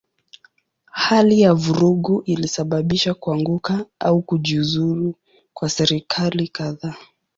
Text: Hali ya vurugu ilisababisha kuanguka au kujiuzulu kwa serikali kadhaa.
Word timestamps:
Hali 0.91 1.41
ya 1.41 1.53
vurugu 1.53 2.21
ilisababisha 2.25 3.13
kuanguka 3.13 3.85
au 3.99 4.21
kujiuzulu 4.21 5.15
kwa 5.53 5.69
serikali 5.69 6.47
kadhaa. 6.47 6.95